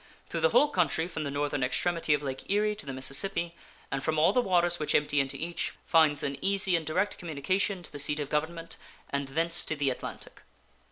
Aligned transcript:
Through 0.29 0.39
the 0.39 0.49
whole 0.49 0.69
country 0.69 1.07
from 1.07 1.25
the 1.25 1.29
northern 1.29 1.61
extremity 1.61 2.15
of 2.15 2.23
Lake 2.23 2.49
Erie 2.49 2.73
to 2.73 2.87
the 2.87 2.91
Mississippi, 2.91 3.53
and 3.91 4.03
from 4.03 4.17
all 4.17 4.33
the 4.33 4.41
waters 4.41 4.79
which 4.79 4.95
empty 4.95 5.19
into 5.19 5.37
each, 5.37 5.73
finds 5.85 6.23
an 6.23 6.39
easy 6.43 6.75
and 6.75 6.83
direct 6.87 7.19
communication 7.19 7.83
to 7.83 7.91
the 7.91 7.99
seat 7.99 8.19
of 8.19 8.27
Government, 8.27 8.77
and 9.11 9.27
thence 9.27 9.63
to 9.65 9.75
the 9.75 9.91
Atlantic. 9.91 10.41